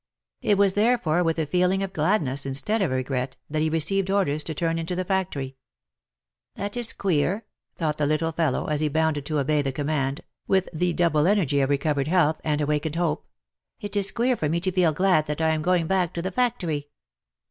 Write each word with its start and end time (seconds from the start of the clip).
It 0.41 0.57
was 0.57 0.73
therefore 0.73 1.23
with 1.23 1.37
a 1.37 1.45
feeling 1.45 1.83
of 1.83 1.93
gladness, 1.93 2.43
instead 2.43 2.81
of 2.81 2.89
regret, 2.89 3.37
that 3.51 3.61
he 3.61 3.69
received 3.69 4.09
orders 4.09 4.43
to 4.45 4.55
turn 4.55 4.79
into 4.79 4.95
the 4.95 5.05
factory." 5.05 5.57
That 6.55 6.75
is 6.75 6.91
queer 6.91 7.41
V 7.75 7.77
thought 7.77 7.99
the 7.99 8.07
little 8.07 8.31
fellow, 8.31 8.65
as 8.65 8.79
he 8.79 8.87
bounded 8.89 9.27
to 9.27 9.37
obey 9.37 9.61
the 9.61 9.71
command, 9.71 10.21
with 10.47 10.67
the 10.73 10.93
double 10.93 11.27
energy 11.27 11.61
of 11.61 11.69
recovered 11.69 12.07
health, 12.07 12.41
and 12.43 12.61
awakened 12.61 12.95
hope," 12.95 13.27
it 13.79 13.95
is 13.95 14.11
queer 14.11 14.35
for 14.35 14.49
me 14.49 14.59
to 14.61 14.71
feel 14.71 14.91
glad 14.91 15.27
that 15.27 15.39
I 15.39 15.49
am 15.49 15.61
going 15.61 15.85
back 15.85 16.15
to 16.15 16.23
the 16.23 16.31
factory 16.31 16.89